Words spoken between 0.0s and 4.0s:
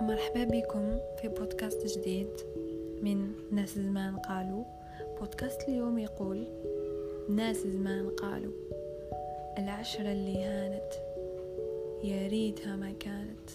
مرحبا بكم في بودكاست جديد من ناس